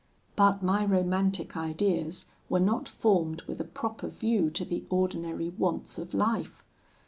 "But 0.35 0.63
my 0.63 0.83
romantic 0.83 1.55
ideas 1.55 2.25
were 2.49 2.59
not 2.59 2.87
formed 2.89 3.43
with 3.43 3.61
a 3.61 3.65
proper 3.65 4.07
view 4.07 4.49
to 4.49 4.65
the 4.65 4.83
ordinary 4.89 5.49
wants 5.49 5.99
of 5.99 6.15
life. 6.15 6.63